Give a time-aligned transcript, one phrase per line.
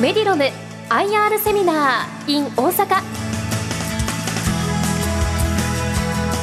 [0.00, 0.44] メディロム
[0.88, 3.02] IR セミナー in 大阪。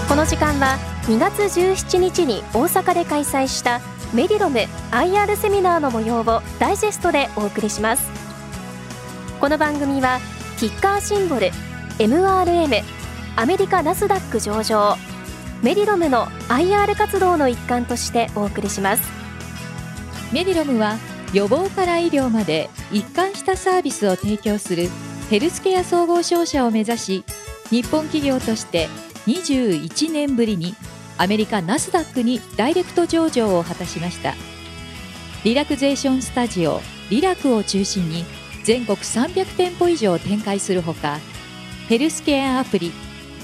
[0.07, 3.81] この時間は2月17日に大阪で開催した
[4.13, 4.59] メディロム
[4.91, 8.03] IR セミナーの模様をダイジェストでお送りします。
[9.41, 10.19] この番組は
[10.59, 11.49] ティッカーシンボル
[11.97, 12.83] MRM
[13.37, 14.97] アメリカナスダック上場
[15.63, 19.03] メディロムの IR 活動の一環としてお送りします。
[20.31, 20.97] メディロムは
[21.33, 24.89] 予防から医療まで一貫したサービスを提供する
[25.29, 27.23] ヘルスケア総合商社を目指し
[27.69, 28.87] 日本企業として
[29.27, 30.73] 21年ぶりに
[31.17, 34.35] アメリカナスダックにダイレクト上場を果たしました。
[35.43, 38.25] リラクゼーションスタジオリラクを中心に
[38.63, 41.19] 全国300店舗以上展開するほか
[41.87, 42.91] ヘルスケアアプリ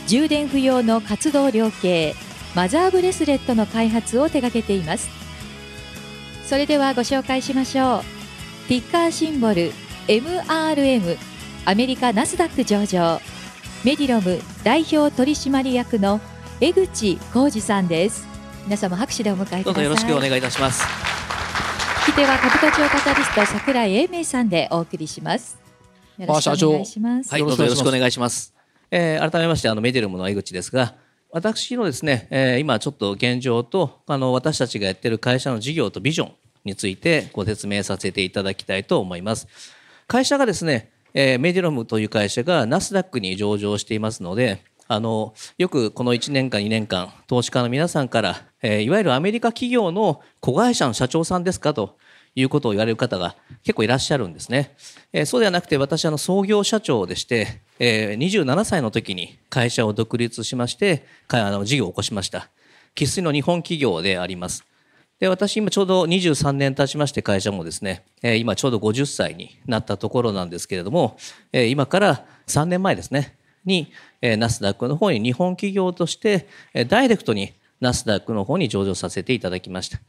[0.07, 2.13] 充電不要の活動量計
[2.55, 5.22] マザーブレスレットの開発を手掛けています。
[6.45, 8.01] それではご紹介しましょう。
[8.67, 9.71] ティッカーシンボル
[10.07, 11.17] MRM
[11.65, 13.19] アメリカナスダック上場。
[13.83, 16.21] メディロム代表取締役の
[16.61, 18.25] 江口浩二さんです。
[18.65, 19.83] 皆様拍手でお迎えください。
[19.83, 20.83] よろしくお願いいたします。
[22.05, 25.57] 聞き手は株価庁カタリスト桜井英明さんでお送りします。
[26.17, 27.31] よろしくお願いします。
[27.31, 28.53] はいどうぞよろしくお願いします。
[28.91, 30.95] えー、改めましてあのメディロムの江口ですが
[31.33, 36.31] 私のですね、えー、今ちょっと現状とあの私たちがやってる会社の事業とビジョン
[36.63, 39.47] についてご説明させていただきたいと思います
[40.05, 51.97] 会社がですね、えー、メディロムという会社がナスダックに上場していますのであのよくこの1年間2年間投資家の皆さんから、えー、いわゆるアメリカ企業の子会社の社長さんですかと
[52.35, 54.75] いうことを言われる方が結構いらっしゃるんですね。
[55.11, 62.49] えー、そうではなくて私あの創業社長でして、えー、27歳の時に会社を独立しましてあの事業を起こしました。
[62.95, 64.63] 生粋の日本企業であります。
[65.19, 71.17] で私今ちょうど23年経ちまして会社もですね、えー、今ちょうど50歳になったところなんですけれども、
[71.51, 79.99] えー、今から3年前ですねに、えー、ナスダックの方に日本企業として、えー、ダイレクトにナスダックの方に上場させていただきました。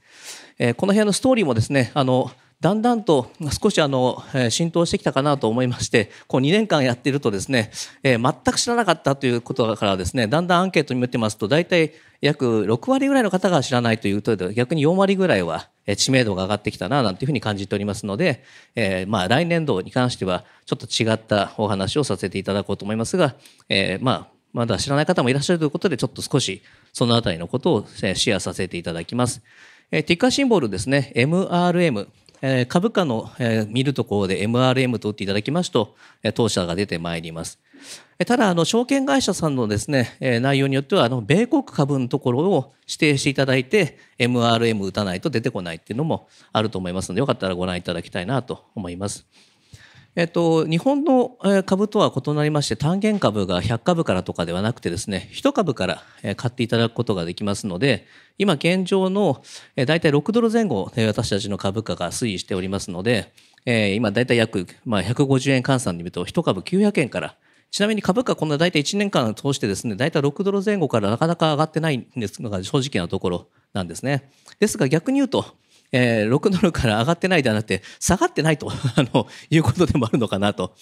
[0.59, 3.31] えー、この辺のストーリーもですね、あの、だんだんと
[3.63, 7.71] 少しあの、浸透してきたかなと思いまして、こう2年間やっているとですね、
[8.03, 11.93] え、全く知らなかったということからですね、だんだんアンケートに見てますと、大体
[12.23, 18.43] 約6割ぐらいの方が知らないというと、逆に4割ぐらいは知名度が上がってきたな、なんていうふうに感じておりますので、
[18.75, 23.35] え、まあ来年度に関しては、ちょっと違ったお話をさせていただこうと思いますが、
[23.69, 29.43] え、まあ、まだ知らない方もいらっしゃるということで、ちょっと少しそのあたりのことをシェアさせていただきます。
[29.91, 32.07] えティッカーシンボルですね、MRM、
[32.47, 37.59] え株価の、え見るところで MRM と打っていただきますと、え当社が出てまいります。
[38.27, 49.27] ただ、あの、証券会社さんのですね、え内容によっては、あの、米国株のところを指定していただいて、MRM 打たないと出てこないっていうのもあると思いますので、よかったらご覧いただきたいなと思います。
[50.17, 51.37] えっと、日本の
[51.67, 56.03] 株とは異なりまして、単元株が100株からとかではなくてですね、1株から
[56.37, 58.07] 買っていただくことができますので、
[58.39, 59.43] 今現状の
[59.75, 63.33] 大体6ドル前後私たちの株価が推移しておりますので、
[63.67, 67.37] 今大体約、まあ、150円換算で見ると1株900円から
[67.71, 74.31] ちなみに株価こんな大体1年間通してですね、大体6ドル前後からなかなか上がってないんですが正直なところなんですね。
[74.61, 75.57] ですが逆に言うと、
[75.97, 80.75] えー、6ドルから上がってないではなくて、下がってないと あのいうことでもあるのかなと。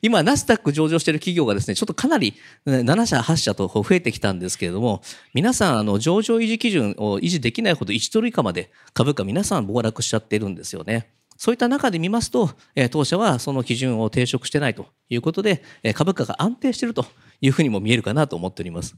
[0.00, 5.02] 今、ナスダック上場している企業がですね、ちょっとかなり7社、8社と増えてきたんですけれども、
[5.34, 11.10] 皆さん、あの、上場維持基準を維持できないほど1ドル以下まで株価皆さん暴落しちゃってるんですよね。
[11.36, 17.06] そういった中で見ますと、え、当社はその基準を抵触してないということで、え、株価が安定していると
[17.40, 18.94] いうふうにも見えるかなと思っております。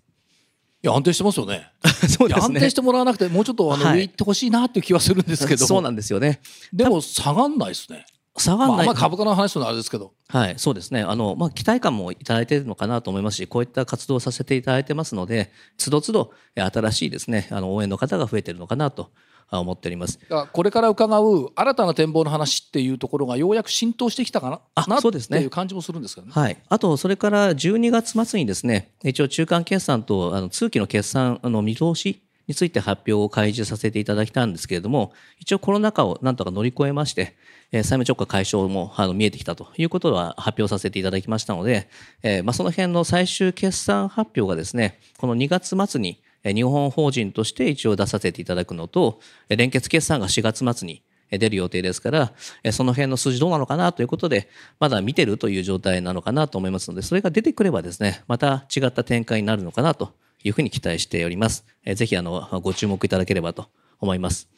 [0.85, 1.71] いや安定してますよね。
[2.09, 2.45] そうですね。
[2.45, 5.67] 安定してもらわなくてもうちょっとあの、はい、上行ってほしいなっていう気はするんですけど。
[5.67, 6.41] そうなんですよね。
[6.73, 8.05] でも下がんないですね。
[8.37, 8.87] 下がんない。
[8.87, 10.13] まあ、株価の話のあれですけど。
[10.29, 11.03] はい、そうですね。
[11.03, 19.11] あの、まあ、期待感もいただいているのかなと思いますし、こういった活動をさせていただいてますので、つどつど新しいですね、あの、応援の方が増えているのかなと
[19.51, 20.19] 思っております。
[20.53, 24.61] これから伺う新たな展望の話っていうところがようやく浸透してきたかな？
[24.75, 25.39] あそうですね。
[25.39, 26.33] っていう感じもするんですけどね。
[26.35, 37.37] はい、あとそれから12月末にですね一応中間決算とあの通期の決算の見通しについて発表を開示させていただきたんですけれども一応コロナ禍をなんとか乗り越えまして、
[37.71, 41.89] えー、債務直下解消もあの見えてきたということは発表させていただきましたので、
[42.23, 52.33] えーまあ、その辺の最終決算発表がですねこの2月末に日本法人として一応出させていただくのと、連結決算が4月末に出る予定ですから、
[52.73, 54.49] その辺の数字どうなのかなということで、
[54.81, 60.13] まだ見てるという状態なのかなと思いますので、それが出てくればですね、また違った展開になるのかなと
[60.45, 61.65] いうふうに期待しております。
[61.95, 63.69] ぜひ、あの、ご注目いただければと
[64.01, 64.49] 思います。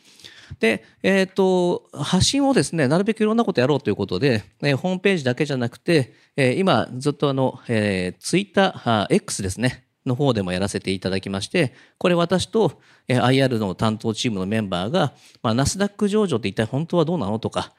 [0.60, 15.14] で、えっ、ー、と、発信をですね、なるべくいろんなことやろうということで、えー、ホームページだけじゃなくて、えー、今ずっとあの、えー、ツイッター、X ですね、の方でもやらせていただきまして、これ私と IR の担当チームのメンバーが、
[15.54, 17.72] ナスダック上場って一体本当はどうなのとか、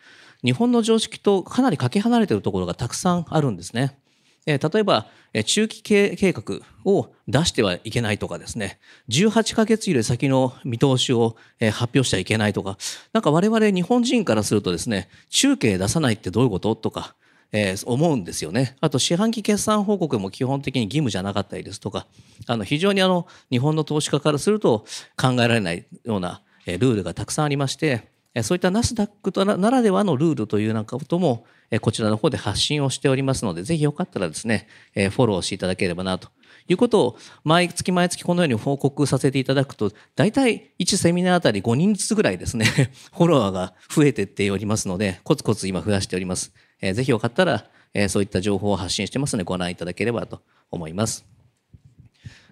[0.43, 3.97] 日本の常識とかなりかけ離れているところがたくさんあるんですね。
[4.45, 5.07] 例えば、
[5.45, 8.79] 中期計画を出してはいけないとかですね、
[9.09, 12.77] 18ヶ月より先の見通しを発表しちゃいけないとか、
[13.11, 17.15] なんか我々日本人からするとですね、中継出さないってどういうこととか、
[17.51, 18.75] えー、思うんですよね。
[18.81, 22.07] あと四半期決算報告も基本的に義務じゃなかったりですとか、
[22.47, 24.85] あの非常にあの日本の投資家からすると
[25.17, 28.09] 考えられないようなルールがたくさんありまして、
[28.43, 31.45] そういったナスダックとならではのルールというなんかことも
[31.81, 36.29] こちらの方で発信をしておりますので、ぜひよかったらですね、フォローしていただければなと
[36.67, 42.65] いうことを毎月毎月このように報告させていただくと、大体1セミナーあたり5人ずつぐらいですね、
[43.15, 46.51] フォロワーが増えていっておりますので、コツコツ今増やしております。
[46.85, 47.65] えー、ぜひよかったら、
[47.95, 51.25] え、そういった情報を発信してますのでご覧いただければと思います。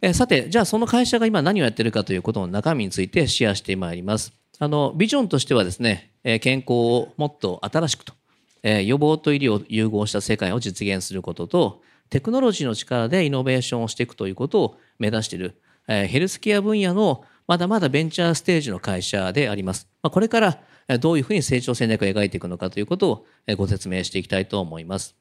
[0.01, 4.33] え、さて、じゃあその会社が今何をやってるかということの中身についてシェアしてまいります。
[4.59, 8.13] あの、ビジョンとしてはですね、え健康をもっと新しくと、
[8.63, 19.87] え予防と医療を融合した世界を実現することと、テクノロジーの力でイノベーションをしていくということを目指している、えヘルスケア分野のまだまだベンチャーステージの会社であります。
[20.01, 20.59] まあ、これから
[20.99, 23.25] どういうふうに成長戦略を描いていくのかということを
[23.57, 25.15] ご説明していきたいと思います。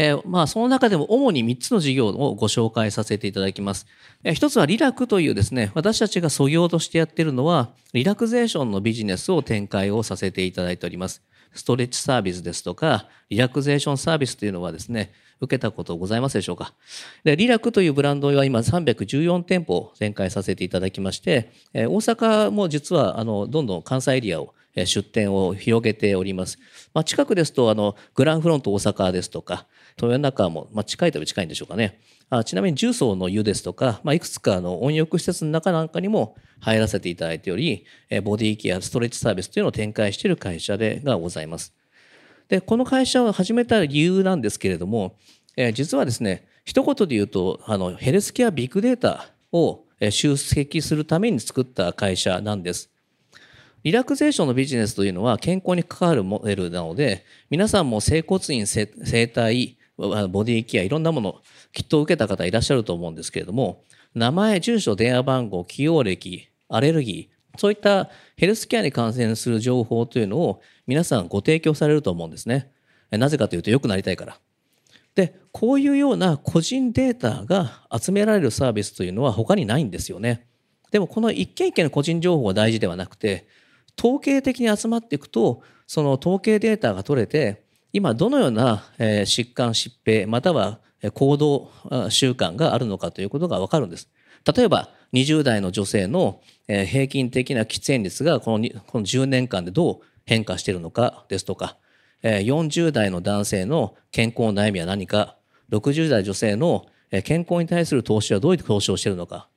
[0.00, 3.86] え、まあ、その中でも主に3つの事業をご紹介させていただきます。
[4.22, 11.22] えー、一つはリラクというですね、私たちが創業としてやっているのは、リラクゼーションのビジネスを展開をさせていただいております。
[11.52, 16.74] ストレッチサービスですとか、リラクゼーションサービスというのはですね、受けたことございますでしょうか？
[17.24, 26.58] で、リラクというブランドは今314店舗を展開させていただきまして、大阪も実はあのどんどん関西エリアを出店を広げております。
[26.94, 29.66] まあ、近くですとあのグランフロント大阪ですとか、
[30.00, 32.00] 豊中も、まあ、近いと近いんでしょうかね。
[32.30, 37.86] あちなみに重曹の湯ですとか、まあ、いくつかの温浴施設の中なんかにも入らせていただいており、
[38.22, 41.72] ボディケア、ストレッチサービスというのを展開している会社でがございます。
[42.48, 45.16] で、この会社を始めた理由なんですけれども、
[45.56, 52.90] えー、実はですね、一言で言うと、あの、ヘルスケアビッグデータを集積するために作った会社なんです。
[53.84, 58.86] リラクゼーションのビジネスというのは健康に関わるモデルなので、皆さんも整骨院、整
[59.28, 61.36] 体、ボディケア、いろんなもの、
[61.72, 63.82] きっと受けた方いらっしゃると思うんですけれども、
[64.14, 72.70] 名前、住所、電話番号、起用歴、アレルギー、そういったヘルスケアに関連する情報というのを皆さんご提供されると思うんですね。
[73.10, 74.38] なぜかというと良くなりたいから。
[75.14, 80.46] で、こういうような個人データが集められるサービスというのは他にないんですよね。
[80.92, 83.48] でもこの一件一件の個人情報が大事ではなくて、
[83.98, 90.80] 統計的に集まっていくと、その統計データが取れて、今どのような疾患疾病または
[91.14, 91.70] 行動
[92.10, 94.08] 習慣があるのかということがわかるんです。
[94.56, 101.76] 例えば20代の女性の平均的な喫煙率がこのこの10年間でどう変化しているのかですとか
[102.22, 105.36] 40代の男性の健康の悩みは何か
[105.70, 106.86] 60代女性の
[107.24, 109.48] 健康に対する投資はどういう投資をしているのか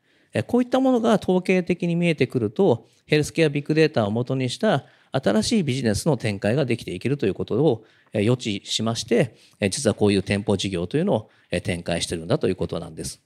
[0.47, 7.83] こういったものが統計的に見えてくるとヘルスケアビッグデータをもとにした新しいビジネスの展開ができていけるということを
[8.13, 9.35] 予知しまして
[9.69, 11.29] 実はこういう店舗事業というのを
[11.63, 13.21] 展開してるんだということなんです。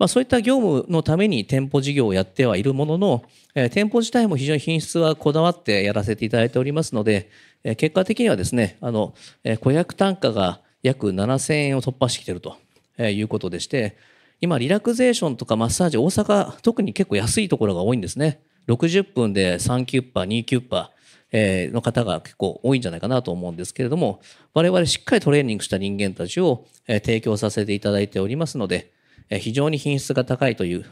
[0.00, 3.22] まあ、そういった業務のために店舗事業をやってはいるものの、
[3.54, 7.28] え店舗自体も非常に品質はこだわってやらせていただいておりますので、
[7.64, 12.56] え結果的にはですね、あの、え顧客単価が約7000円を突破してきていると
[12.98, 13.98] いうことでして、
[14.40, 18.40] 今、リラクゼーションとかマッサージ、大阪、特に結構安いところが多いんですね。
[18.68, 20.92] 60分で3キュッパ、2キュッパ、
[21.32, 24.20] えの方が結構多いんじゃないかなと思うんですけれども、
[24.54, 28.92] 我々しっかりトレーニングした人間たちを提供させていただいておりますので、
[29.38, 30.84] 非常に品質が高いという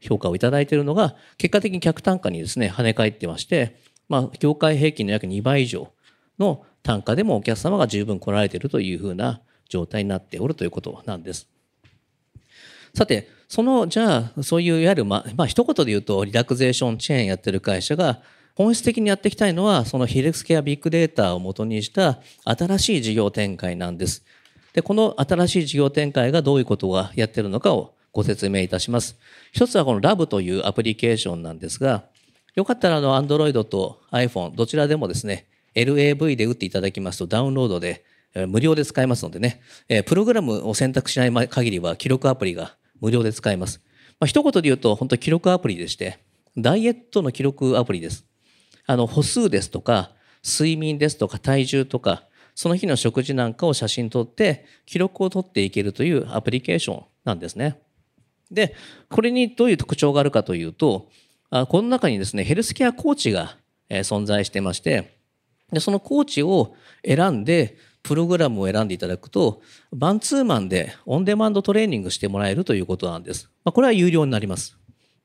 [0.00, 3.76] 評価をいただいているのが、結果的に客単価にですね、跳ね返ってまして、
[4.08, 5.92] まあ、業界平均の約2倍以上
[6.38, 11.51] の単価でもお客様が十分来られているというふうな状態になっておるということなんです。
[12.94, 18.20] さて、その、じゃあ、そういういわゆる、まあ、まあ、一言で言うと、リラクゼーションチェーンやってる会社が、
[18.54, 24.24] 本質的にやっていきたいのは、そのヘルスケアビッグデータをもとにした新しい事業展開なんです。
[24.74, 29.18] で、この新しい事業展開がどういうことをやってるのかをご説明いたします。
[29.52, 32.04] 一つはこの Lab というアプリケーションなんですが、
[32.54, 38.04] よかったらあの Android と iPhone どちらでもですね、LAV で打っていただきますとダウンロードで
[38.48, 39.62] 無料で使えますのでね、
[40.06, 43.82] プログラムを選択しない限りは記録アプリが無料で使えます。
[44.18, 46.20] まあ、一言で言うと本当記録アプリでして、
[46.56, 48.24] ダイエットの記録アプリです。
[48.86, 57.80] あの歩数ですとか睡眠ですとか体重とかその日の食事なんかを写真撮って記録を取っていけるというアプリケーションなんですね。
[58.50, 58.74] で、
[59.08, 61.08] これにどういう特徴があるかというと、
[61.50, 63.56] あこの中にですね、ヘルスケアコーチが、
[63.88, 65.18] え存在してまして、
[65.72, 69.62] でそのコーチを選んで、プログラムを選んでいただくと、
[69.96, 73.48] マンツーマンでオンデマンドトレーニングしてもらえるということなんです。
[73.64, 74.76] まあ、これは有料になります。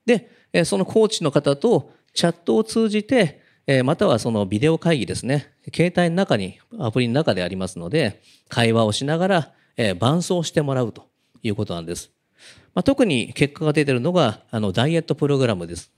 [0.06, 0.30] で、
[0.66, 3.42] そのコーチの方とチャットを通じて、
[3.84, 5.52] またはそのビデオ会議ですね。
[5.76, 9.54] 携帯の中に、アプリの中でありますので、会話をしながら
[10.00, 11.10] 伴走してもらうと
[11.44, 12.12] いうことなんです。
[12.74, 15.92] まあ、特に結果が出ているのが、あの、ダイエットプログラムです。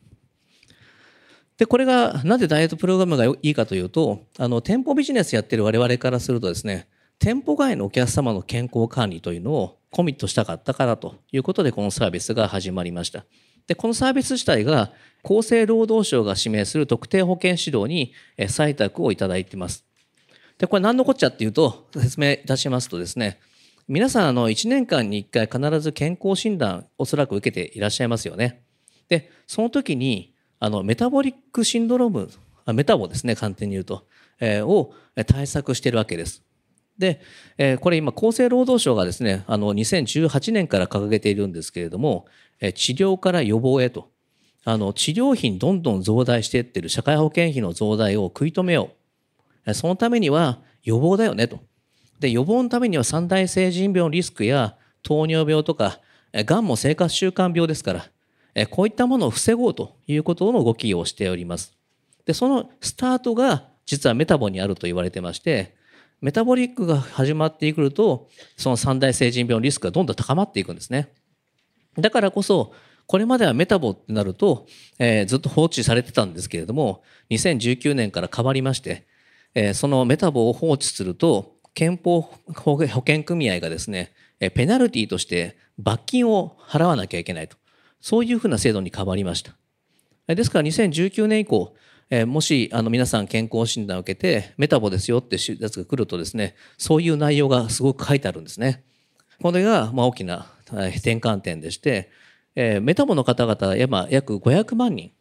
[1.60, 6.88] で、これが、なぜダイエットプログラムがいいかというと、あの、店舗ビジネスやってる我々からするとですね、
[7.20, 13.26] 店舗外のお客様の健康管理というのをコミットしたかったからということで、このサービスが始まりました。
[13.68, 19.84] で、このサービス自体が、厚生労働省が指名する特定保険指導に採択をいただいています。
[20.60, 23.38] で、これ何のこっちゃっていうと、説明いたしますとですね、
[23.90, 28.62] 皆さん、あの、1年間に1回必ず健康診断、おそらく受けていらっしゃいますよね。
[29.10, 32.30] で、その時に、あの、メタボリックシンドローム、
[32.66, 34.06] あメタボですね、簡単に言うと、
[34.40, 34.94] えー、を
[35.26, 36.44] 対策しているわけです。
[36.98, 37.22] で、
[37.58, 42.26] えー、これ今、厚生労働省がですね、あの、2018年から掲げているんですけれども、
[42.60, 44.12] え、治療から予防へと、
[44.66, 48.92] あの、治療費どんどん増大していってる社会保険費の増大を食い止めよ
[49.66, 49.74] う。
[49.74, 51.60] そのためには予防だよねと。
[52.20, 56.00] で、予防のためには三大成人病のリスクや糖尿病とか、
[56.34, 58.06] がんも生活習慣病ですから、
[58.66, 61.74] こういったものを防ごうということの動きをしております。
[62.26, 65.76] で、そのスタートが実はメタボにあると言われてまして、
[66.22, 71.10] メタボリックが始まってくると、その三大成人病のリスクがどんどん高まっていくんですね。
[71.98, 72.74] だからこそ、
[73.08, 74.68] これまではメタボってなると、
[75.00, 77.02] えー、ずっと放置されてたんですけれども、
[77.32, 79.08] 2019年から変わりまして、
[79.56, 84.14] えー、そのメタボを放置すると、憲法保険組合がですね、
[84.54, 87.58] ペナルティとして罰金を払わなきゃいけないと。
[88.02, 89.56] そういうふうな制度に変わりました。
[90.34, 91.76] ですから2019年以降、
[92.28, 98.84] もしあの皆さん健康診断を受けてメタボですよってやつが来るとですね、そういう内容がすごく書いてあるんですね。
[99.42, 102.10] これがま大きな転換点でして、
[102.56, 105.12] メタボの方々は約500万人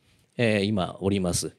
[0.65, 1.57] 今おります。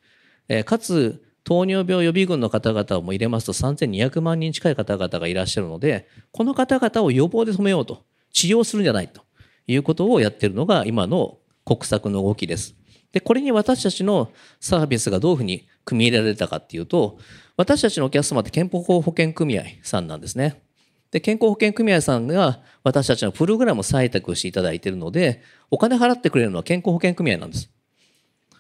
[0.66, 9.22] かつ糖尿病予備軍の方々も入れますと3200万人近い方々がいらっしゃるので、この方々を予防で止めようと、治療するんじゃないと
[9.72, 12.76] いうことをやってるのが今の国策の動きです。
[13.12, 17.20] で、これに私たちのサービスがどういうふうに組み入れられたかっていうと、
[17.56, 20.62] 私たちのお客様って健康保険組合さんなんですね。
[21.12, 27.70] で、健康保険組合さんが私たちのプログラムを採択していただいているので、お金払ってくれるのは健康保険組合なんです。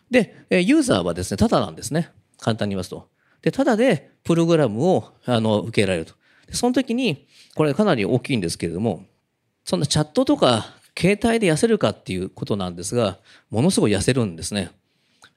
[0.09, 2.09] で、ユーザーはですね、ただなんですね。
[2.39, 3.09] 簡単に言いますと。
[3.41, 6.13] で、ただでプログラムをあの受けられると。
[6.51, 9.05] その時に、これかなり大きいんですけれども、
[9.63, 14.71] そんなチャットとか携帯で痩せるかっていうことなんですが、ものすごい痩せるんですね。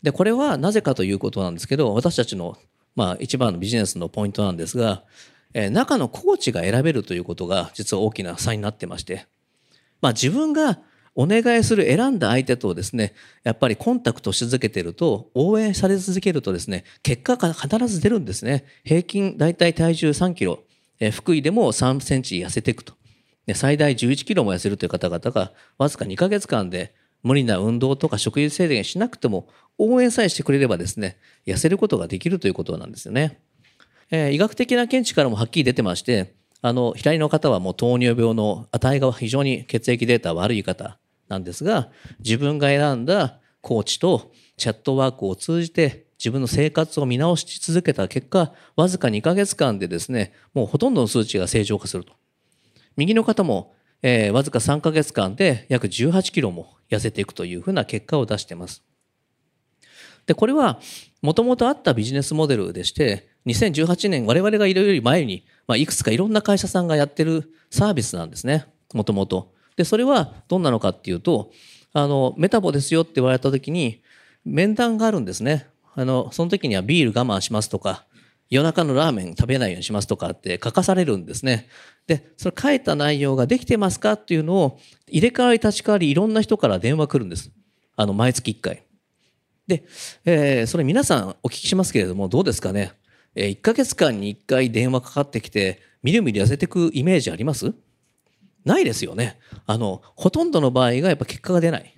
[0.03, 2.59] で、これはなぜかということなんですけど、私たちの、
[2.97, 5.05] まあ、一番のビジネスのポイントなんですが、
[5.55, 9.27] えー、中のコーチが選べるということが実は大きな差になってまして、
[10.01, 10.81] まあ、自分が
[11.15, 13.15] お願いする選んだ相手とですね、
[13.45, 18.65] やっぱりコンタクトし続けてると、応援され続けるとですね、結果が必ず出るんですね。
[18.83, 20.61] 平均大体体重3キロ、
[20.99, 22.95] え福井でも3センチ痩せていくと。
[23.55, 33.41] 最大11キロも痩せるという方々が、わずか2ヶ月間で無理な運動とか食事制限しなくても、応援さえしてくれればですね、痩せることができるということなんですよね。
[34.11, 52.13] えー、医学的な見地からもはっきり出てまして、あの、左の方はもう糖尿病の値が非常に血液データ悪い方なんですが、自分が選んだコーチとチャットワークを通じて自分の生活を見直し続けた結果、わずか2ヶ月間でですね、もうほとんどの数値が正常化すると。
[52.97, 58.83] 右の方も、えー、わずか3ヶ月間で約18キロも痩せていくというふうな結果を出してます。
[60.27, 60.81] で、これは、
[61.21, 68.67] もともとあったビジネスモデルでして、2018年我々がいるより前に、まあ、いくつかいろんな会社さんがやってるサービスなんですね。
[68.93, 69.53] もともと。
[69.77, 71.51] で、それはどんなのかっていうと、
[71.93, 74.03] あの、メタボですよって言われた時に、
[74.45, 75.67] 面談があるんですね。
[75.95, 78.05] あの、その時にはビール我慢しますとか、
[78.53, 81.69] 夜中のラーメン食べないようにしますとかって書かされるんですね。
[82.07, 84.79] で、それ書いた内容ができてますかっていうのを
[85.09, 87.51] 入れ替わり立ち替わりいろんな人から電話来るんです。
[87.97, 88.83] あの、毎月1回。
[89.67, 89.85] で、
[90.27, 92.93] えー、それ皆さんお聞きしますけれども、どうですかね？
[93.35, 97.73] えー、1ヶ月間に1回電話かかってきて、みるみる痩せていくイメージあります？
[98.67, 99.39] ないですよね。
[99.65, 101.95] あの、ほとんどの場合がやっぱ結果が出ない。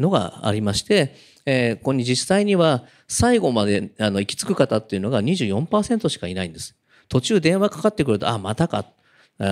[0.00, 1.14] のがありまして、
[1.46, 6.76] えー、ここに実際には最後まであの行き着く方っていうのが24%しかいないんです。
[7.08, 8.86] 途中電話かかってくると、あ、またか。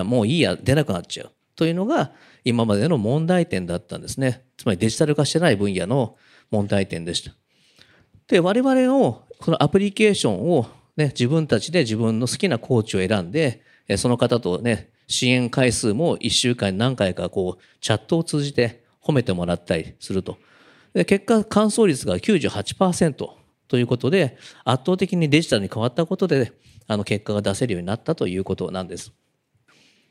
[0.04, 1.32] もういいや、出なくなっちゃう。
[1.56, 2.12] というのが
[2.44, 4.44] 今までの問題点だったんですね。
[4.56, 6.16] つまりデジタル化してない分野の
[6.50, 7.32] 問題点でした。
[8.28, 13.62] で、我々のこのアプリケーションをね、自分たちで自分の好きなコーチを選んで、
[13.96, 20.36] その方とね、支援回数も1週間に何回かこう、チャットを通じて褒めてもらったりすると。
[20.92, 23.12] で結果、乾燥率が98%
[23.68, 26.52] ということで、圧倒的にデジタルに変わったことで、
[26.86, 29.12] あの結果が出せるようになったということなんです。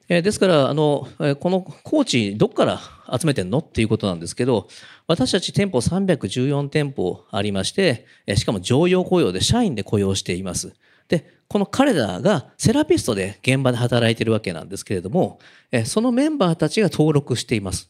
[0.09, 1.07] えですから、あの、
[1.39, 2.79] このコーチ、どっから
[3.19, 4.69] 集めてんのっていうことなんですけど、
[5.05, 10.73] 私たち店舗314店舗ありまして、しかも常用雇用で社員で雇用しています。
[11.09, 15.39] で、この彼らがセラピストで現場で働いてるわけなんですけれども、
[15.85, 17.89] そのメンバーたちが登録しています。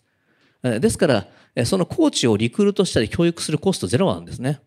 [0.63, 4.61] ですから、そのコーチをリクルートしたり教育するコストゼロなんですね。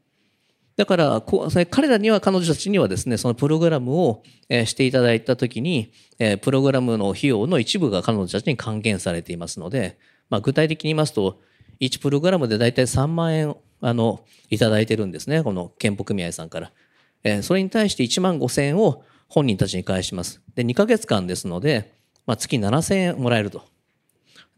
[0.76, 1.22] だから、
[1.70, 5.92] 彼らには、彼女たちにはですね、そのプログラムをしていただいたときに、
[6.40, 9.98] プログラムの費用の一部が彼女たちに還元されていますので、
[10.30, 11.40] まあ、具体的に言いますと、
[11.80, 17.42] 1プログラムで大体3万円、あの、いただいてるんですね、この健保組合さんから。
[17.42, 20.40] それに対して1万5千円を本人たちに返します。
[20.54, 21.92] で、2ヶ月間ですので、
[22.26, 23.64] まあ、月7千円もらえると。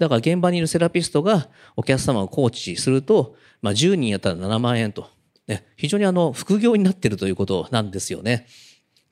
[0.02, 5.08] だから現場にいるセラピストがお客様をコーチすると、まあ、10人やったら7万円と。
[5.46, 8.48] ね、非常にあの副業になっているということなんですよね。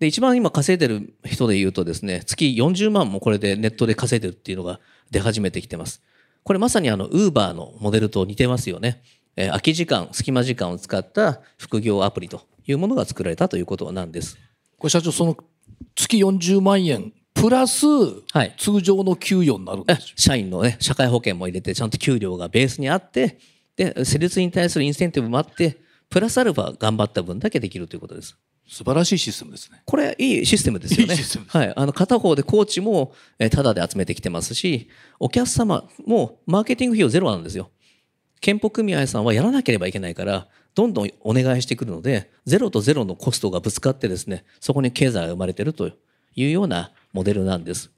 [0.01, 4.81] で、一番今稼いでる人で言うとですね、月40万もこれでネットで稼いでるっていうのが
[5.13, 6.03] 出始めてきてます。
[6.43, 9.01] これまさにあの、ウーバーのモデルと似てますよね。
[9.37, 14.39] えー、空き時間、隙間時間を使った副業アプリというものが作られたということなんです。
[14.77, 15.37] これ社長、その
[15.95, 17.87] 月40万円プラス、
[18.59, 23.39] 通常の給与になるんです、はい、社員のね、社会保険も入れて、ちゃんと給料がベースにあって、
[23.77, 25.79] で、施術に対するインセンティブもあって、
[26.11, 28.37] プラスアルファ頑張った分だけできるということです。
[28.69, 29.83] 素晴らしいシステムですね。
[29.85, 31.15] これいいシステムですよね。
[31.15, 31.73] いいはい。
[31.75, 33.13] あの片方でコーチも
[33.51, 37.71] タダで集めてきてますし、お客様もマーケティング費用ゼロなんですよ。
[38.41, 45.91] 健保組合さんはやらなければいけないから、どんどんお願いしてくるので、ゼロとゼロのコストがぶつかってですね、そこに経済が生まれていると
[46.37, 47.91] いうようなモデルなんです。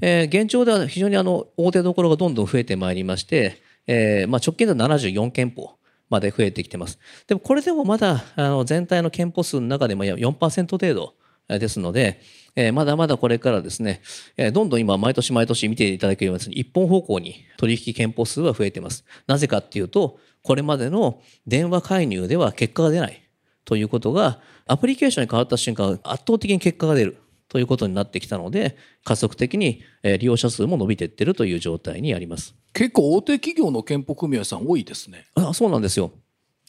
[0.00, 6.98] えー、現状では非常にあの大手どころがどんどん増えてまいりまして、えーまあ、直近では74店舗まで増えてきてます。
[7.26, 11.14] でもこれでもまだあの全体の憲法数の中でも4%程度
[11.48, 12.20] ですので、
[12.54, 14.02] えー、まだまだこれからですね、
[14.36, 19.04] えー、どんどん今毎年毎年見ていただけるように一本方向に取引憲法数は増えてます。
[19.26, 23.22] なぜかっていうと、これまでの電話介入では結果が出ない
[23.64, 32.54] ということが、アプリケーションに変わった瞬間、圧倒的に結果が出るということになってきたので、加速的に利用者数も伸びていってるという状態にあります。
[32.74, 35.26] 結構大手企業の健保組合さん多いですね。
[35.34, 36.12] あそうなんですよ。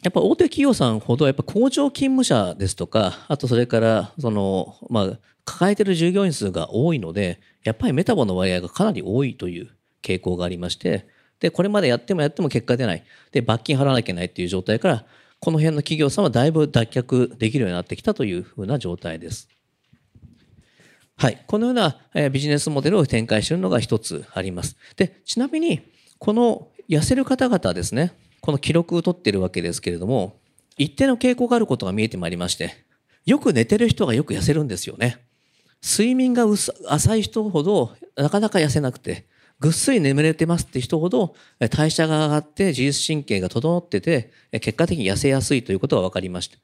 [0.01, 9.69] やっぱ大手企業さんほどやっぱ工場勤務者ですとか、あとそれからその、まあ、抱えてる従業員数が多いので、やっぱりメタボの割合がかなり多いという
[10.01, 11.07] 傾向がありまして、
[11.41, 13.03] で、これまでやってもやっても結果出ない。
[13.31, 15.05] で、罰金払わなきゃいけないっていう状態から、
[15.39, 19.47] この辺の企業さんはだいぶ脱却できるようになってきたというふうな状態です。
[21.19, 21.43] はい。
[21.47, 21.97] このような
[22.29, 24.77] ビジネスモデルを展開しているのが一つあります。
[24.95, 25.81] で、ちなみに、
[26.17, 30.39] この痩せる方々ですね、この記録を取ってるわけですけれども、
[30.77, 32.73] 一定の傾向があることが見えてまいりまして、
[33.25, 35.17] よく寝てる人がよく痩せるんですよね。
[35.83, 36.45] 睡眠が
[36.87, 39.25] 浅い人ほどなかなか痩せなくて、
[39.59, 41.35] ぐっすり眠れてますって人ほど
[41.69, 46.57] 代謝が上がって自律神経が整ってて、結果的に痩せやすいということが分かりました。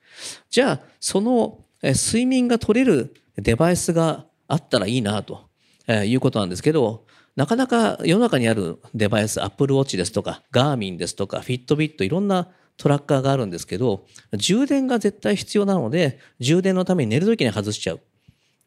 [0.50, 5.50] じゃあ、その睡眠が取れるデバイスがあったらいいなと
[5.88, 7.06] えいうことなんですけど、
[7.36, 18.02] なかなか世の中にあるデバイス、Apple Watch ですとか、ガーミンですとか、Fitbit いろんなトラッカーがあるんですけど、充電が絶対必要なので、充電のために寝るときに外しちゃう。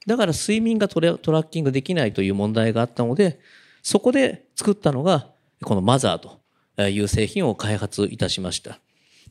[0.07, 3.41] だから睡眠がトラッキングできないという問題があったので、
[3.83, 5.29] そこで作ったのが、
[5.65, 8.81] このマザーという製品を開発いたしました。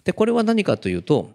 [0.03, 1.31] で、これは何かというと、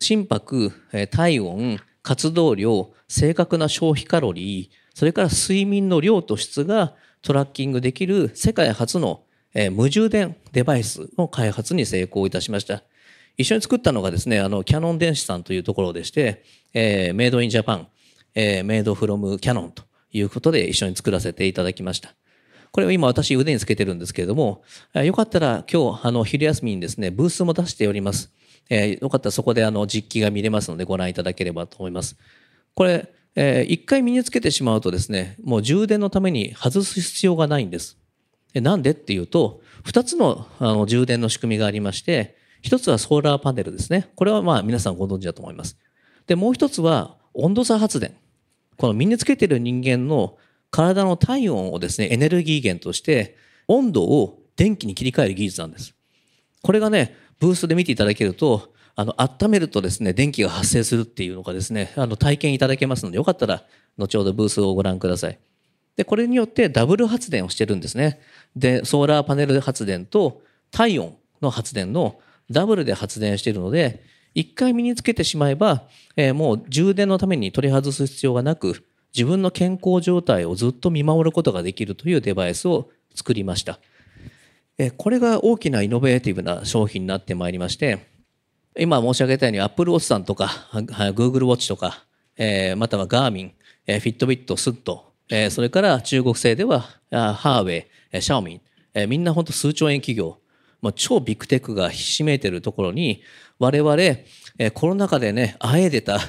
[0.00, 0.72] 心拍、
[1.10, 9.22] 体温、活動量、正確な消費カロリー、それから睡眠の量と質がトラッキングできる世界初の
[9.72, 12.82] 無充電デバイスの開発に成功いたしました。
[13.36, 16.42] 一緒に作ったのがですね、あの、キャノン電子さんというところでして、
[16.74, 17.88] えー、メイドインジャパン、
[18.34, 22.14] えー、メイドフロムキャノンということで一緒に作らせていただきました。
[22.70, 24.62] これを今私腕につけてるんですけれども、
[24.94, 28.30] よかったら今日あの昼休みにですね、ブースも出しております。
[28.68, 32.16] えー、よかったらそこであの実機が見れますのでご覧いただければと思います。
[32.74, 37.98] これ、えー、一回身につけてしまうとですね、もう充電のために外す必要がないんです。
[38.54, 44.10] なんでっていうと、2つのあの充電の仕組みがありまして、1つはソーラーパネルですね。
[44.16, 45.78] これはまあ皆さんご存知だと思います。
[46.26, 48.16] で、もう1つは温度差発電。
[48.76, 50.36] この身につけている人間の
[50.70, 53.36] 体の体温をですね、エネルギー源として、
[53.68, 55.94] 温度を電気に切り替える技術なんです。
[56.62, 63.64] これがね、ブースで見ていただけると、あの、温めるとですね、電気が発生するっていうのがですね、あの、体験いただけますので、よかったら、
[63.96, 65.38] 後ほどブースをご覧ください。
[65.96, 68.20] で、これによってダブル発電をしてるんですね。
[68.54, 75.84] で、ソーラーパネル発電と体温の発電のダブルで発電しているので、一回身につけてしまえば、
[76.16, 83.80] えー、もう充電のために取り外す必要がなく、自分の健康状態をずっと見守ることができるというデバイスを作りました。
[84.96, 88.06] これが大きなイノベーティブな商品になってまいりまして、
[88.78, 92.04] 今申し上げたように Apple Watch さんとか Google Watch とか、
[92.38, 93.50] え、または Garmin、
[93.86, 97.86] えー、Fitbit、SUD、え、それから中国製ではハーウェ
[98.18, 98.60] イ、シャオミン、
[98.94, 100.38] え、みんな本当数兆円企業、
[100.80, 103.22] もう超ビッグテックがひしめいてるところに、
[103.58, 106.20] 我々、えー、コロナ禍でね、あえ出た、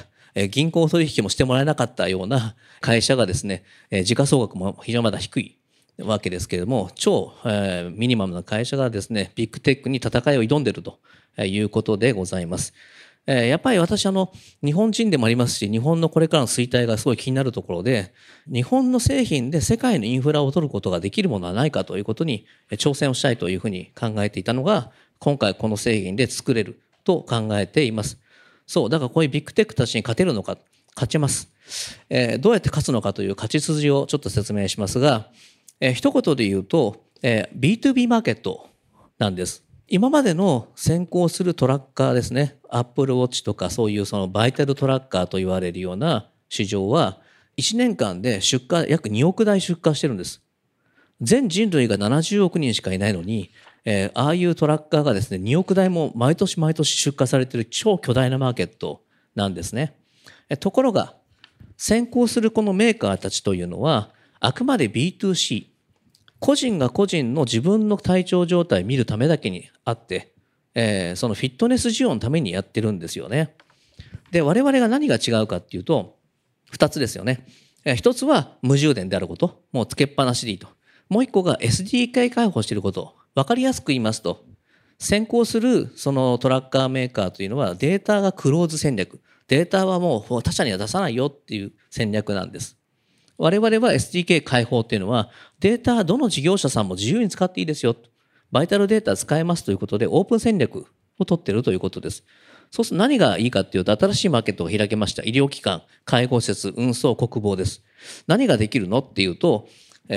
[0.50, 3.64] 銀行取引もしてもらえなかったような会社がですね、
[4.04, 5.58] 時価総額も非常にまだ低い。
[5.98, 10.98] わけですけれども、超、えー、ミニマムな会社がですね、ビッグテックに戦いを挑んでいると
[11.38, 12.72] いうことでございます。
[13.26, 14.32] えー、やっぱり私あの、
[14.64, 18.12] 日本人でもありますし、日本のこれからの衰退がすごい気になるところで、
[18.52, 28.18] 日本の製品で世界のインフラを取ることができるものはないかということに挑戦をしたいというふうに考えていたのが、今回この製品で作れると考えています。
[28.66, 30.58] そう、だからこういうビッグテックたちに勝てるのか、
[30.96, 31.48] 勝ちます。
[32.10, 35.28] えー、どうやって勝つのかという勝ち筋をちょっと説明しますが、
[35.82, 38.70] えー、一言で言うと、えー、B2B マーケット
[39.18, 39.64] なんです。
[39.88, 42.56] 今までの先行するトラッカーですね。
[42.70, 47.18] Apple Watch とかそういうそのバイタルトラッカーと言われるような市場は
[47.56, 50.40] 1年間で出荷、約2億台出荷してるんです。
[51.20, 53.50] 全人類が70億人しかいないのに、
[53.84, 59.02] えー、ああいうトラッカーがですね、2億台も毎年毎年出荷されてる超巨大なマーケット
[59.34, 59.96] なんですね。
[60.48, 61.16] えところが、
[61.76, 65.71] 先行するこのメーカーたちというのは、あくまで B2C、
[66.42, 70.34] 個人が個人の自分の体調状態を見るためだけにあって、
[70.74, 73.54] えー、そのフィットネス需要のためにやってるんですよね。
[74.32, 76.18] で、我々が何が違うかっていうと、
[76.68, 77.46] 二つですよね。
[77.84, 79.62] えー、一つは無充電であること。
[79.70, 80.66] もうつけっぱなしでいいと。
[81.08, 83.14] もう一個が SDK 開放していること。
[83.36, 84.44] わかりやすく言いますと、
[84.98, 89.20] 先行するそのトラッカーメーカーというのはデータがクローズ戦略。
[89.46, 92.81] データはもう他社には出さないよっていう戦略なんです。
[93.42, 95.28] 我々は SDK 開放っていうのは、
[95.58, 97.96] データどの事業者さんも自由に使っていいですよ。
[98.52, 100.86] バイタルデータ使えますということで、オープン戦略
[101.18, 102.22] を取っているということです。
[102.70, 105.24] そうすると何がいいかっていうと、新しいマーケットを開けました。
[105.24, 107.82] 医療機関、介護施設、運送、国防です。
[108.28, 109.66] 何ができるのっていうと、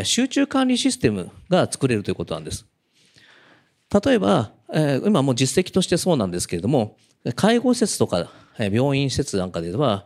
[0.04, 2.68] 集中管理システムが作れるということなんです。
[4.06, 4.52] 例えば、
[5.04, 6.96] 今もう実績としてそうなんですけれども、
[7.34, 10.06] 介護施設とか病院施設なんかでは、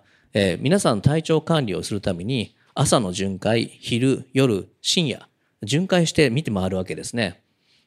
[0.60, 5.28] 皆さん体調管理をするために朝の巡回、昼、夜、深夜、
[5.64, 7.44] 巡回して見て回るわけですね。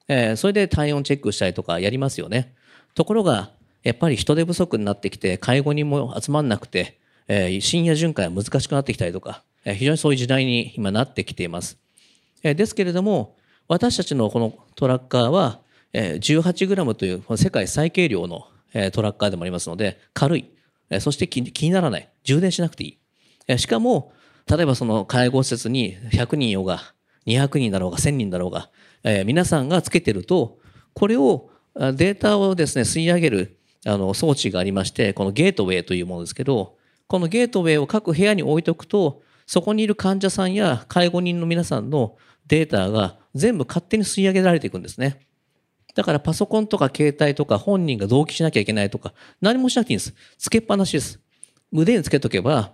[0.07, 2.55] えー、それで体温チェックしたりとかやりますよね。
[2.95, 3.53] ところが、
[3.85, 11.79] やっぱり人手不足になってきて、介護人も集まんなくて、えー、深夜巡回は難しくなってきたりとか、えー、非常にそういう時代に今なってきています。
[12.43, 15.61] えー、ですけれども、私たちのこのトラッカーは、
[15.95, 20.51] え、18g という世界最軽量の、え、トラッカーでもありますので、軽い、
[20.91, 22.99] え、そして気にならない、充電しなくていい。
[23.49, 24.13] え、しかも、
[24.49, 26.81] 例えばその介護施設に100人いようが、
[27.27, 28.71] 200人だろうが、1000人だろうが、
[29.05, 30.59] えー、皆さんがつけてると、
[30.95, 36.77] これを、データをですね、吸い上げるあの装置がありまして、このゲートウェイというものですけど、
[37.07, 45.27] このゲートウェイを各部屋に置いておくと、そこにいる患者さんや介護人の皆さんのデータが全部勝手に吸い上げられていくんですね。
[45.95, 50.15] だからパソコンとか携帯とか本人が同期しなきゃいけないとか何もしなくていいんです。
[50.39, 51.21] つけっぱなしです。
[51.73, 52.73] 腕につけとけば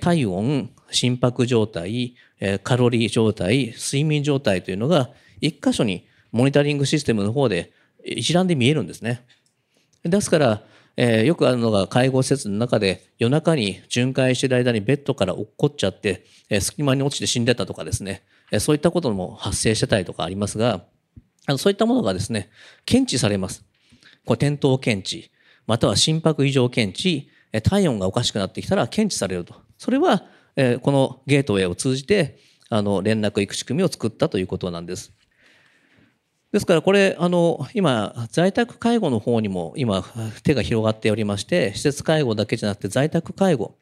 [0.00, 2.16] 体温、心拍状態、
[2.64, 7.72] カロリー状態、睡眠状態というのが一箇所にモニタリングシステムの方で
[8.04, 9.24] 一覧で見えるんですね。
[10.02, 10.62] ですから、
[10.96, 20.84] え、よくあるのが介護施設の中で夜中に巡回している間にベッドから落っこっちゃって、え、隙間に落ちて死んでたとかですね、え、そういったことも発生してたりとかありますが、
[21.46, 22.50] あのそういったものがですね、
[22.86, 23.64] 検知されます。
[24.24, 25.30] これ転倒検知、
[25.66, 27.28] または心拍異常検知、
[27.62, 29.65] 体温がおかしくなってきたら検知されると。
[29.78, 30.24] それは、
[30.56, 35.12] えこのゲートウェイを通じて、あの、連絡行く仕組みを作ったということなんです。
[36.52, 40.02] ですからこれ、あの、今、在宅介護の方にも今、
[40.42, 43.76] 手が広がっておりまして、施設介護だけじゃなくて在宅介護。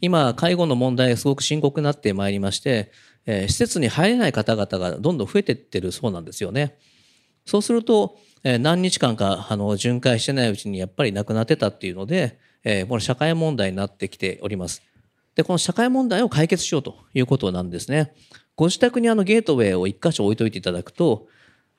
[0.00, 2.90] 今、介護の問題がすごく深刻になってまいりまして、
[3.26, 6.78] えー、施設に入れない方々がどんどん増えていってるそうなんですよね。
[7.44, 14.82] そうすると、えー、何日間かあの巡回してないうちにやっぱり亡くなってたっていうので、えー、この社会問題になってきております。
[15.36, 18.14] で、この社会問題を解決しようということなんですね。
[18.56, 21.28] ご自宅にあのゲートウェイを一箇所置いといていただくと、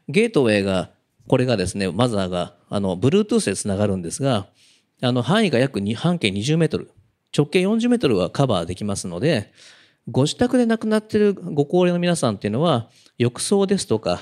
[0.07, 0.91] ゲートウェイが、
[1.27, 4.47] これがですね、マザーが、あの、Bluetooth でつながるんですが、
[5.01, 6.91] あの、範囲が約半径20メートル、
[7.35, 9.51] 直径40メートルはカバーできますので、
[10.09, 14.21] ご自宅で亡くなっているご高齢の皆さんっていうのは、浴槽ですとか、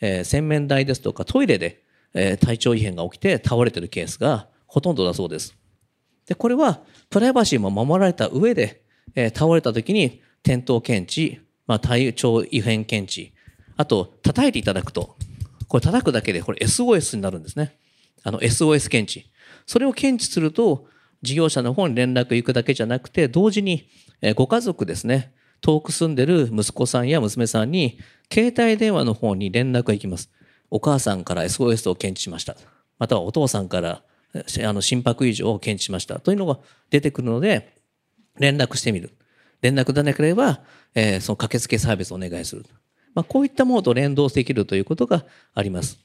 [0.00, 1.82] えー、洗面台ですとか、トイレで、
[2.14, 5.56] えー、体調異変が起きて倒れてるケースがほとんどだそうです。
[6.26, 8.82] で、これは、プライバシーも守られた上で、
[9.14, 13.32] えー、倒れた時に転倒検知、まあ、体調異変検知、
[13.76, 15.16] あと、叩いていただくと、
[15.68, 17.76] これ叩くだけで、これ SOS になるんですね。
[18.22, 19.30] あの SOS 検知。
[19.66, 20.86] それを検知すると、
[21.22, 23.88] 事業者の方に連絡行くだけじゃなくて、同時に、
[24.20, 27.98] えー、ご家族ですね、遠く住んでる息子さんや娘さんに、
[28.32, 30.30] 携帯電話の方に連絡が行きます。
[30.70, 32.56] お母さんから SOS を検知しました。
[32.98, 34.02] またはお父さんから
[34.38, 36.20] あの心拍異常を検知しました。
[36.20, 36.58] というのが
[36.90, 37.74] 出てくるので、
[38.38, 39.10] 連絡してみる。
[39.62, 40.60] 連絡でなければ、
[40.94, 42.64] えー、その駆けつけサービスをお願いする。
[43.14, 45.98] まあ、こういったものと連動できるということがあります。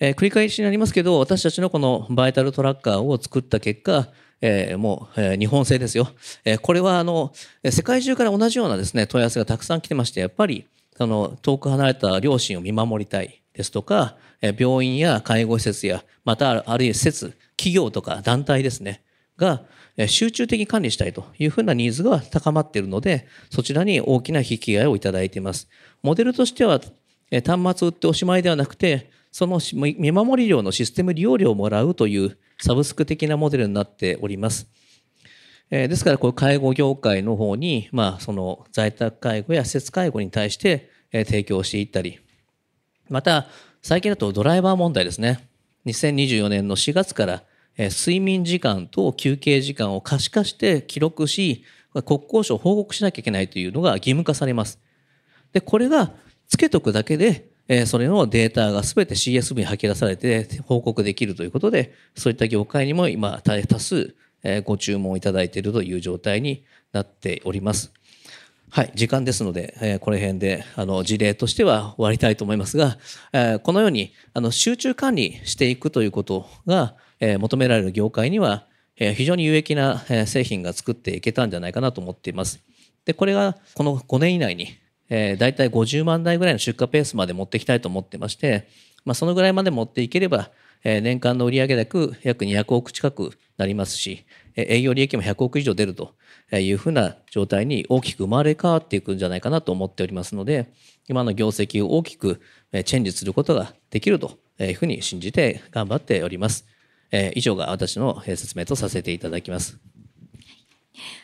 [0.00, 4.08] えー、繰り返しになりますけど、私たちのこのバイタルトラッカーを作った結果、
[4.40, 6.08] えー、もう、えー、日本製ですよ。
[6.44, 7.32] えー、これはあの、
[7.64, 19.02] 世界中から同じようなですね、問い合わせがたくさん来てまして、やっぱり、その、遠く離れた両親を見守りたいですとか、病院や介護施設や、またあるいは施設、企業とか団体ですね、
[19.36, 19.64] が、
[20.06, 25.68] 集中的に管理したいというふうなニーズが高まっているので、そちらに大きな引き合いをいただいています。
[26.02, 26.80] モデルとしては、
[27.44, 34.68] 端末売っておしまいではなくて、その見守り料のシステム利用料をもらうというサブスク的なモデルになっております。
[35.68, 42.20] ですから、こう介護業界の方に、まあ、その在宅介護や施設介護に対して提供していったり、
[43.08, 43.46] また、
[43.82, 45.48] 最近だとドライバー問題ですね。
[45.86, 47.42] 2024年の4月から
[47.78, 51.64] 睡眠時間と休憩時間を可視化して記録し、
[52.04, 54.78] 国交省報告しなきゃいけないというのが義務化されます。
[55.52, 56.12] で、これが
[56.48, 64.14] つけとくだけで、えそれのデータが全て CSV に吐き出されて報告できるということで、そういった業界にも今多数
[64.64, 67.92] ご注文いただいているという状態になっております。
[68.70, 72.98] はい、時間ですので、えこの辺であの事例としては終わりたいと思いますが、
[73.32, 82.60] えこのようにあの集中管理していくということが、え求められる業界には、え非常に有益な、え製品が作っていけたんじゃないかなと思っています。
[83.04, 84.68] で、これがこの5年以内に、
[85.08, 88.68] えー、大体50万台ぐらいの出荷ペースまで持っていきたいと思ってまして、
[89.06, 90.50] まあ、そのぐらいまで持っていければ、
[90.84, 94.24] 年間の売上高約200億近くなりますし、
[94.56, 96.14] え、営業利益も100億以上出ると
[96.52, 100.72] いうふうな状態に大きく生まれ変わっていくんじゃないかなと思っておりますので、
[101.08, 102.40] 今の業績を大きく
[102.84, 106.66] チェンジすることができるというふうに信じて頑張っております。
[107.10, 109.78] え、以上が私の説明とさせていただきます。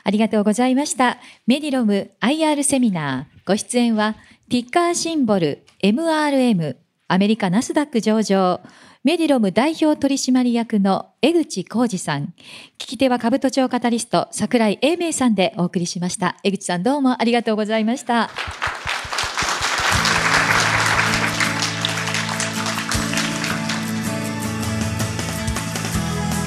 [0.03, 1.19] ありがとうございました。
[1.47, 3.47] メディロム IR セミナー。
[3.47, 4.17] ご出演は、
[4.49, 6.77] ティッカーシンボル MRM、
[7.09, 8.61] アメリカナスダック上場、
[9.05, 12.33] メディロム代表取締役の江口浩二さん。
[12.79, 16.39] 聞き手は株都庁カタリスト、桜井英明さんでお送りしました。
[16.43, 18.31] 江口さんどうもありがとうございました。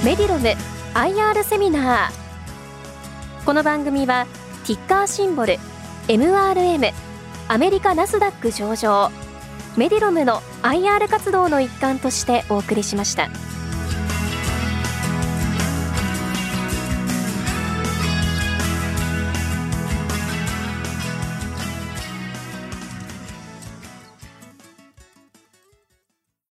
[0.03, 0.47] メディロム
[0.95, 4.25] IR セミナーこの番組は
[4.65, 5.57] ティッカーシンボル
[6.07, 6.91] MRM
[7.49, 9.11] アメリカナスダック上場
[9.77, 13.29] メディロムの IR 活動の一環としてお送りしました。